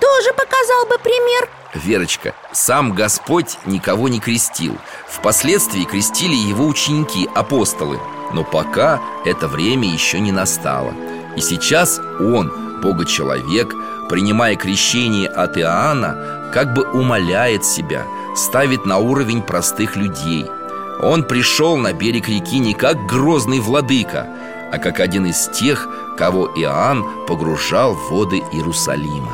[0.00, 1.48] Тоже показал бы пример.
[1.74, 4.78] Верочка, сам Господь никого не крестил.
[5.08, 7.98] Впоследствии крестили его ученики, апостолы
[8.32, 10.92] Но пока это время еще не настало.
[11.36, 13.74] И сейчас он, Бога-человек,
[14.08, 20.46] принимая крещение от Иоанна Как бы умоляет себя, ставит на уровень простых людей.
[21.02, 24.26] Он пришел на берег реки не как грозный владыка
[24.72, 25.88] А как один из тех,
[26.18, 29.32] кого Иоанн погружал в воды Иерусалима.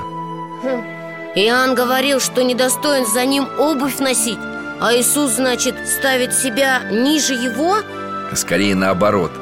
[1.34, 4.38] Иоанн говорил, что недостоин за ним обувь носить
[4.80, 7.76] А Иисус, значит, ставит себя ниже его?
[8.36, 9.32] Скорее наоборот.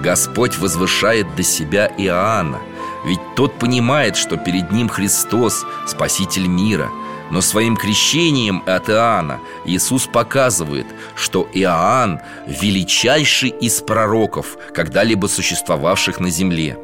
[0.00, 2.60] Господь возвышает до себя Иоанна
[3.04, 6.90] Ведь тот понимает, что перед ним Христос, Спаситель мира.
[7.30, 16.30] Но своим крещением от Иоанна Иисус показывает, что Иоанн– величайший из пророков, когда-либо существовавших на
[16.30, 16.78] земле.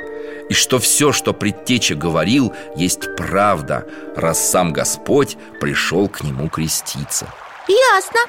[0.48, 7.26] И что все, что предтеча говорил, есть правда, раз сам Господь пришел к нему креститься.
[7.68, 8.20] Ясно.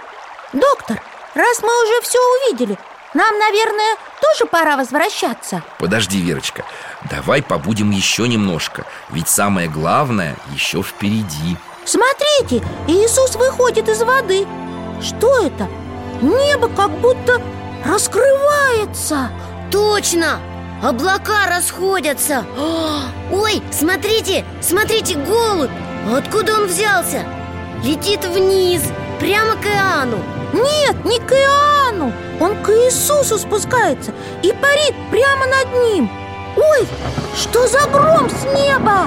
[0.51, 1.01] Доктор,
[1.35, 2.77] раз мы уже все увидели
[3.13, 5.63] Нам, наверное, тоже пора возвращаться.
[5.79, 6.63] Подожди, Верочка,
[7.09, 11.57] давай побудем еще немножко Ведь самое главное еще впереди.
[11.85, 14.45] Смотрите, Иисус выходит из воды.
[15.01, 15.67] Что это?
[16.21, 17.41] Небо как будто
[17.83, 19.31] раскрывается.
[19.71, 20.39] Точно!
[20.83, 22.45] Облака расходятся.
[23.31, 25.71] Ой, смотрите, смотрите, голубь!
[26.15, 27.25] Откуда он взялся?
[27.83, 28.83] Летит вниз,
[29.19, 32.11] прямо к Иоанну Нет, не к Иоанну.
[32.39, 36.09] Он к Иисусу спускается и парит прямо над ним.
[36.55, 36.87] Ой,
[37.35, 39.05] что за гром с неба?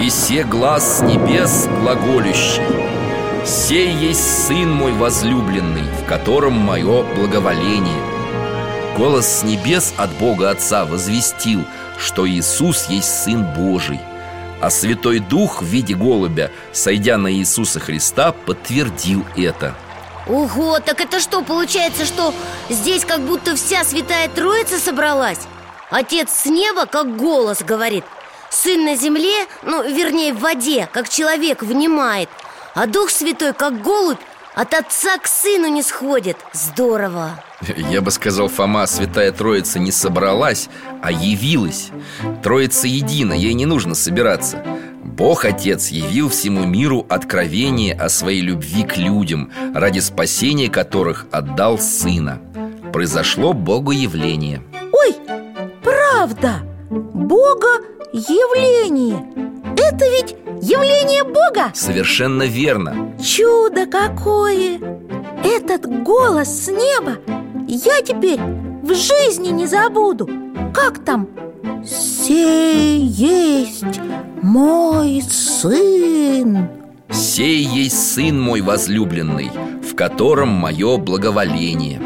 [0.00, 2.62] И се глаз с небес глаголющий.
[3.44, 8.00] Сей есть Сын мой возлюбленный, в котором мое благоволение.
[8.96, 11.64] Голос с небес от Бога Отца возвестил,
[11.98, 14.00] что Иисус есть Сын Божий.
[14.60, 19.74] А Святой Дух в виде голубя, сойдя на Иисуса Христа, подтвердил это
[20.26, 22.32] Ого, так это что, получается, что
[22.70, 25.40] здесь как будто вся Святая Троица собралась?
[25.90, 28.04] Отец с неба, как голос, говорит
[28.48, 32.30] Сын на земле, ну, вернее, в воде, как человек внимает
[32.74, 34.18] А Дух Святой, как голубь,
[34.54, 36.36] от отца к сыну не сходит.
[36.52, 37.40] Здорово.
[37.76, 40.68] Я бы сказал, Фома, Святая Троица не собралась,
[41.02, 41.90] а явилась.
[42.42, 44.62] Троица едина, ей не нужно собираться.
[45.02, 51.78] Бог Отец явил всему миру откровение о своей любви к людям Ради спасения которых отдал
[51.78, 52.40] Сына.
[52.92, 54.62] Произошло Богу явление
[54.92, 55.14] Ой,
[55.82, 56.62] правда!
[56.90, 57.80] Бога
[58.12, 59.24] явление
[59.76, 61.70] Это ведь явление Бога?
[61.74, 64.78] Совершенно верно Чудо какое!
[65.44, 67.18] Этот голос с неба
[67.66, 70.28] я теперь в жизни не забуду
[70.72, 71.28] Как там?
[71.84, 74.00] Сей есть
[74.42, 76.68] мой сын
[77.10, 79.50] Сей есть Сын мой возлюбленный,
[79.82, 82.00] в котором мое благоволение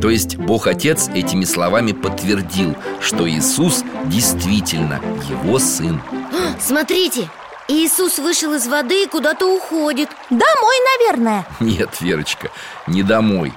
[0.00, 6.00] То есть Бог Отец этими словами подтвердил, что Иисус действительно Его Сын
[6.60, 7.28] Смотрите,
[7.68, 10.10] Иисус вышел из воды и куда-то уходит.
[10.30, 11.46] Домой, наверное.
[11.60, 12.50] Нет, Верочка,
[12.86, 13.52] не домой.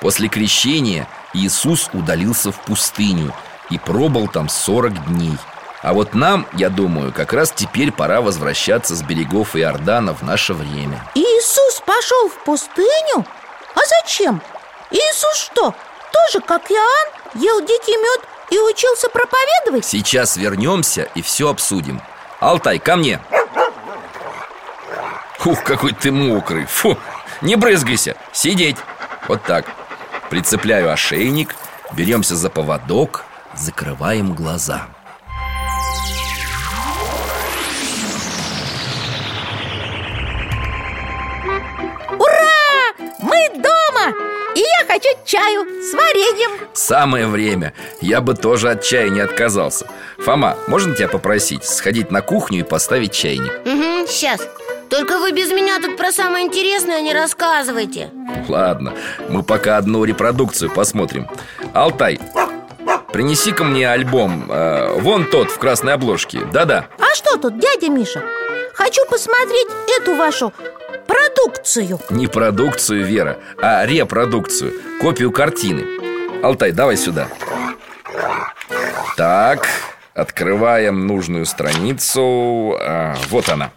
[0.00, 3.32] После крещения Иисус удалился в пустыню
[3.70, 5.36] и пробыл там 40 дней.
[5.82, 10.54] А вот нам, я думаю, как раз теперь пора возвращаться с берегов Иордана в наше
[10.54, 11.06] время.
[11.14, 13.26] Иисус пошел в пустыню?
[13.74, 14.40] А зачем?
[14.90, 15.74] Иисус что,
[16.12, 18.20] тоже как Иоанн, ел дикий мед
[18.50, 19.84] и учился проповедовать?
[19.84, 22.00] Сейчас вернемся и все обсудим.
[22.40, 23.20] Алтай, ко мне.
[25.44, 26.66] Ух, какой ты мокрый.
[26.66, 26.98] Фу,
[27.40, 28.76] не брызгайся, сидеть.
[29.28, 29.66] Вот так.
[30.30, 31.54] Прицепляю ошейник,
[31.92, 33.24] беремся за поводок,
[33.54, 34.88] закрываем глаза
[45.34, 46.50] чаю с вареньем.
[46.74, 47.72] Самое время.
[48.00, 49.86] Я бы тоже от чая не отказался.
[50.18, 53.52] Фома, можно тебя попросить сходить на кухню и поставить чайник?
[53.66, 54.46] Угу, сейчас
[54.88, 58.10] Только вы без меня тут про самое интересное не рассказывайте.
[58.48, 58.92] Ладно,
[59.28, 61.28] мы пока одну репродукцию посмотрим.
[61.72, 62.20] Алтай,
[63.12, 66.42] принеси-ка мне альбом э, Вон тот в красной обложке.
[66.52, 66.86] Да-да.
[67.00, 68.22] А что тут, дядя Миша?
[68.74, 69.68] Хочу посмотреть
[70.00, 70.52] эту вашу
[71.06, 71.98] продукцию.
[72.10, 74.72] Не продукцию, Вера, а репродукцию.
[75.00, 75.84] Копию картины.
[76.42, 77.28] Алтай, давай сюда.
[79.16, 79.66] Так,
[80.14, 82.76] открываем нужную страницу.
[82.80, 83.70] А, Вот она.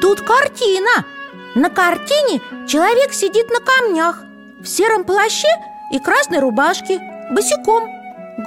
[0.00, 1.04] Тут картина.
[1.54, 4.20] На картине человек сидит на камнях
[4.60, 5.48] В сером плаще
[5.92, 6.98] и красной рубашке
[7.30, 7.88] Босиком.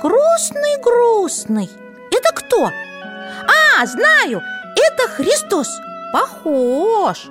[0.02, 1.70] Грустный-грустный
[2.12, 2.66] Это кто?
[2.68, 4.42] А, знаю,
[4.76, 5.68] это Христос.
[6.12, 7.28] Похож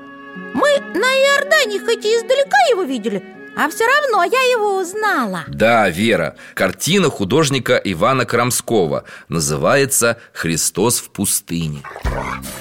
[0.54, 3.22] Мы на Иордане хоть и издалека его видели
[3.56, 5.44] А все равно я его узнала.
[5.48, 11.82] Да, Вера, картина художника Ивана Крамского Называется «Христос в пустыне»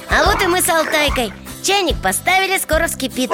[0.09, 1.33] А вот и мы с Алтайкой.
[1.63, 3.31] Чайник поставили, скоро вскипит.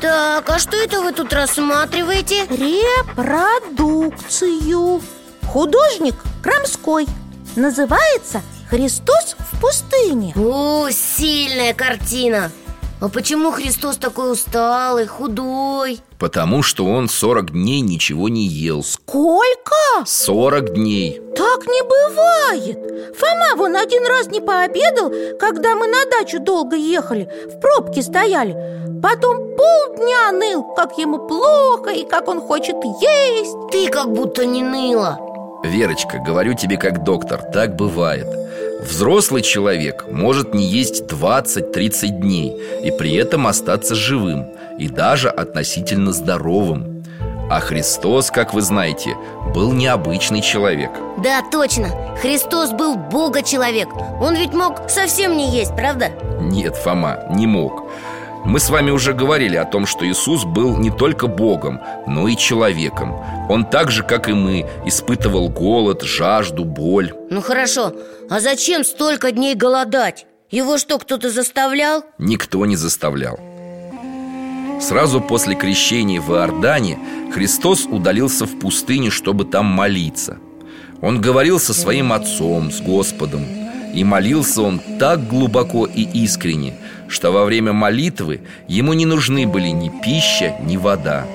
[0.00, 2.44] Так, а что это вы тут рассматриваете?
[2.46, 5.00] Репродукцию.
[5.46, 7.06] Художник Крамской
[7.54, 12.50] Называется «Христос в пустыне» О, сильная картина
[12.98, 16.00] А почему Христос такой усталый, худой?
[16.18, 18.82] Потому что он 40 дней ничего не ел.
[18.82, 19.74] Сколько?
[20.06, 21.20] 40 дней.
[21.36, 22.78] Так не бывает.
[23.18, 28.56] Фома вон один раз не пообедал, когда мы на дачу долго ехали В пробке стояли.
[29.02, 33.70] Потом полдня ныл, как ему плохо и как он хочет есть.
[33.72, 35.18] Ты как будто не ныла.
[35.62, 38.45] Верочка, говорю тебе как доктор, так бывает
[38.88, 44.46] Взрослый человек может не есть 20-30 дней И при этом остаться живым
[44.78, 47.04] И даже относительно здоровым.
[47.48, 49.16] А Христос, как вы знаете,
[49.54, 50.90] был необычный человек.
[51.18, 51.90] Да, точно.
[52.20, 53.88] Христос был Бога-человек.
[54.20, 56.10] Он ведь мог совсем не есть, правда?
[56.40, 57.88] Нет, Фома, не мог
[58.46, 62.36] мы с вами уже говорили о том, что Иисус был не только Богом, но и
[62.36, 63.14] человеком.
[63.48, 67.12] Он так же, как и мы, испытывал голод, жажду, боль.
[67.28, 67.92] Ну хорошо,
[68.30, 70.26] а зачем столько дней голодать?
[70.50, 72.04] Его что, кто-то заставлял?
[72.18, 73.38] Никто не заставлял.
[74.80, 76.98] Сразу после крещения в Иордане
[77.34, 80.38] Христос удалился в пустыню, чтобы там молиться.
[81.02, 83.44] Он говорил со своим отцом, с Господом.
[83.92, 86.74] И молился он так глубоко и искренне
[87.08, 91.26] Что во время молитвы ему не нужны были ни пища, ни вода.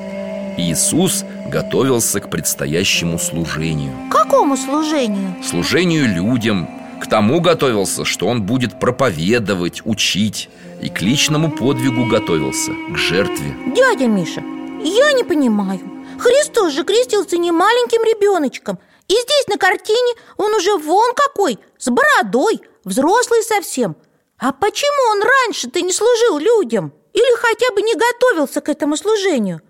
[0.58, 3.94] Иисус готовился к предстоящему служению.
[4.10, 5.36] Какому служению?
[5.44, 6.70] Служению людям
[7.02, 10.50] К тому готовился, что он будет проповедовать, учить
[10.82, 13.56] И к личному подвигу готовился, к жертве.
[13.76, 14.44] Дядя Миша,
[14.84, 15.80] я не понимаю.
[16.20, 18.78] Христос же крестился не маленьким ребеночком.
[19.08, 23.96] И здесь на картине он уже вон какой, с бородой, взрослый совсем
[24.44, 26.92] А почему он раньше-то не служил людям?
[27.14, 29.62] Или хотя бы не готовился к этому служению?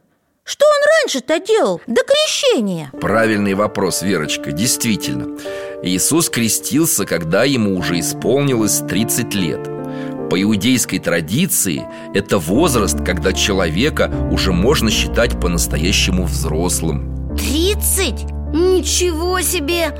[0.45, 2.89] Что он раньше-то делал до крещения?
[2.93, 5.37] Правильный вопрос, Верочка, действительно
[5.83, 9.65] Иисус крестился, когда ему уже исполнилось 30 лет
[10.29, 18.23] По иудейской традиции это возраст, когда человека уже можно считать по-настоящему взрослым 30?
[18.53, 19.91] Ничего себе!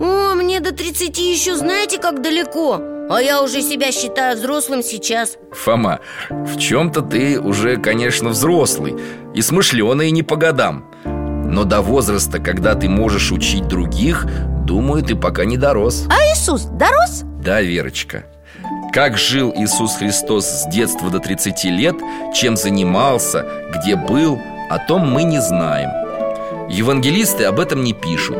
[0.00, 5.38] О, мне до 30 еще знаете как далеко А я уже себя считаю взрослым сейчас.
[5.52, 8.96] Фома, в чем-то ты уже, конечно, взрослый
[9.34, 10.84] И смышленый не по годам.
[11.04, 14.26] Но до возраста, когда ты можешь учить других
[14.66, 16.06] Думаю, ты пока не дорос.
[16.10, 17.22] А Иисус дорос?
[17.42, 18.24] Да, Верочка.
[18.92, 21.96] Как жил Иисус Христос с детства до 30 лет
[22.34, 24.38] Чем занимался, где был
[24.68, 25.88] О том мы не знаем.
[26.68, 28.36] Евангелисты об этом не пишут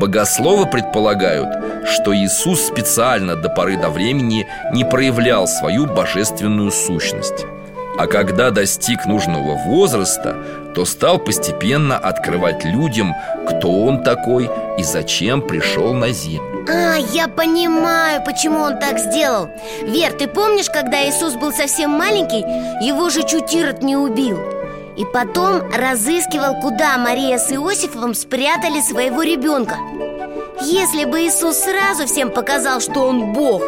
[0.00, 7.44] Богословы предполагают, что Иисус специально до поры до времени не проявлял свою божественную сущность.
[7.98, 10.38] А когда достиг нужного возраста,
[10.74, 13.14] то стал постепенно открывать людям,
[13.46, 14.48] кто он такой
[14.78, 16.64] и зачем пришел на землю.
[16.66, 19.50] А, я понимаю, почему он так сделал.
[19.82, 22.40] Вер, ты помнишь, когда Иисус был совсем маленький,
[22.82, 24.59] его же чуть Ирод не убил
[25.00, 29.78] И потом разыскивал, куда Мария с Иосифом спрятали своего ребенка.
[30.60, 33.62] Если бы Иисус сразу всем показал, что он Бог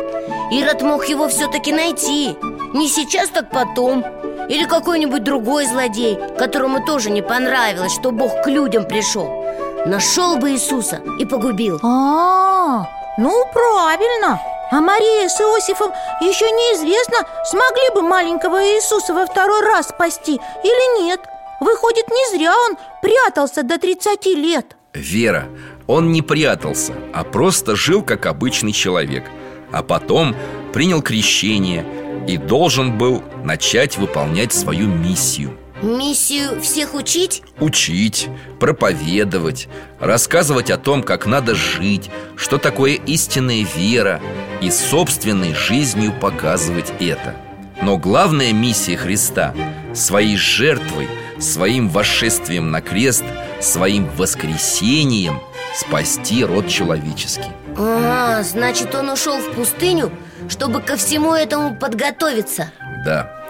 [0.51, 2.37] Ирод мог его все-таки найти.
[2.75, 4.05] Не сейчас, так потом.
[4.51, 9.47] Или какой-нибудь другой злодей Которому тоже не понравилось, что Бог к людям пришел
[9.87, 11.81] Нашел бы Иисуса и погубил.
[11.83, 14.39] А, ну правильно
[14.73, 15.93] А Мария с Иосифом
[16.23, 21.21] еще неизвестно, смогли бы маленького Иисуса во второй раз спасти или нет.
[21.61, 24.75] Выходит, не зря он прятался до 30 лет.
[24.95, 25.47] Вера,
[25.87, 29.25] он не прятался, а просто жил как обычный человек.
[29.73, 30.35] А потом
[30.73, 31.85] принял крещение
[32.27, 37.43] и должен был начать выполнять свою миссию Миссию всех учить?
[37.59, 38.29] Учить,
[38.61, 39.69] проповедовать,
[39.99, 44.21] рассказывать о том, как надо жить, что такое истинная вера
[44.61, 47.35] И собственной жизнью показывать это.
[47.83, 49.55] Но главная миссия Христа–
[49.95, 51.09] своей жертвой,
[51.41, 53.25] своим восшествием на крест,
[53.61, 55.41] своим воскресением
[55.75, 57.51] спасти род человеческий.
[57.77, 60.13] А, значит, он ушел в пустыню,
[60.49, 62.71] чтобы ко всему этому подготовиться.
[63.05, 63.42] Да,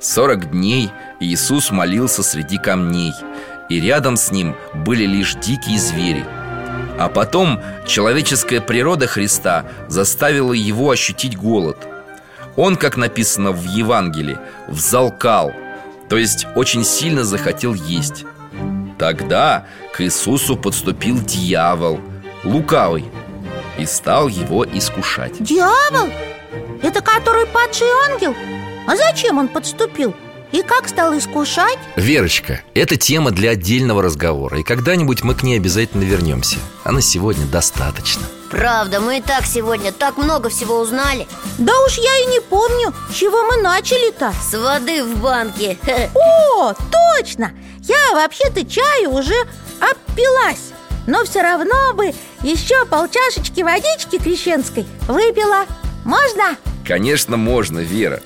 [0.00, 0.90] сорок дней
[1.20, 3.12] Иисус молился среди камней
[3.68, 6.24] И рядом с ним были лишь дикие звери
[6.98, 11.76] А потом человеческая природа Христа заставила его ощутить голод
[12.56, 14.38] Он, как написано в Евангелии,
[14.68, 15.52] взалкал
[16.08, 18.24] То есть очень сильно захотел есть
[18.98, 22.00] Тогда к Иисусу подступил дьявол,
[22.44, 23.04] лукавый
[23.78, 26.08] И стал его искушать Дьявол?
[26.82, 28.34] Это который падший ангел?
[28.88, 30.14] А зачем он подступил?
[30.50, 31.78] И как стал искушать?
[31.96, 37.02] Верочка, это тема для отдельного разговора И когда-нибудь мы к ней обязательно вернемся А на
[37.02, 41.26] сегодня достаточно Правда, мы и так сегодня так много всего узнали
[41.58, 45.76] Да уж я и не помню, с чего мы начали-то С воды в банке
[46.56, 47.52] О, точно!
[47.82, 49.36] Я вообще-то чаю уже
[49.80, 50.72] опилась
[51.06, 55.66] Но все равно бы еще полчашечки водички крещенской выпила
[56.06, 56.56] Можно?
[56.86, 58.22] Конечно, можно, Вера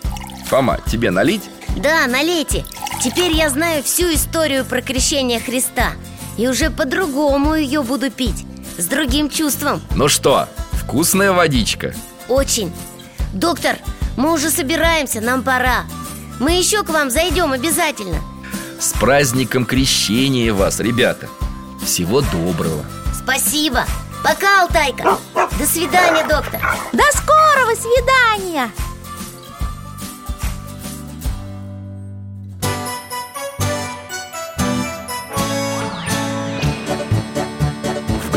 [0.52, 1.48] Фома, тебе налить?
[1.78, 2.66] Да, налейте.
[3.02, 5.92] Теперь я знаю всю историю про крещение Христа.
[6.36, 8.44] И уже по-другому ее буду пить.
[8.76, 9.80] С другим чувством.
[9.94, 11.94] Ну что, вкусная водичка?
[12.28, 12.70] Очень.
[13.32, 13.76] Доктор,
[14.18, 15.84] мы уже собираемся, нам пора.
[16.38, 18.18] Мы еще к вам зайдем обязательно.
[18.78, 21.30] С праздником крещения вас, ребята.
[21.82, 22.84] Всего доброго.
[23.14, 23.86] Спасибо.
[24.22, 25.16] Пока, Алтайка.
[25.34, 26.60] До свидания, доктор.
[26.92, 28.70] До скорого свидания!